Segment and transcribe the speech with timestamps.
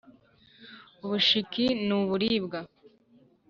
[1.03, 2.59] Ubushiki ni uburibwa.